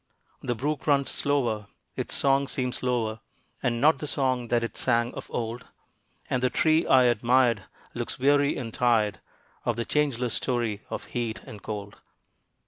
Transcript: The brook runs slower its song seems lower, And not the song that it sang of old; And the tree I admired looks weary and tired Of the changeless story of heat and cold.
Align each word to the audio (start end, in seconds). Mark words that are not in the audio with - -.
The 0.41 0.55
brook 0.55 0.87
runs 0.87 1.11
slower 1.11 1.67
its 1.95 2.15
song 2.15 2.47
seems 2.47 2.81
lower, 2.81 3.19
And 3.61 3.79
not 3.79 3.99
the 3.99 4.07
song 4.07 4.47
that 4.47 4.63
it 4.63 4.75
sang 4.75 5.13
of 5.13 5.29
old; 5.29 5.67
And 6.27 6.41
the 6.41 6.49
tree 6.49 6.87
I 6.87 7.03
admired 7.03 7.65
looks 7.93 8.17
weary 8.17 8.57
and 8.57 8.73
tired 8.73 9.19
Of 9.63 9.75
the 9.75 9.85
changeless 9.85 10.33
story 10.33 10.81
of 10.89 11.03
heat 11.03 11.41
and 11.43 11.61
cold. 11.61 11.99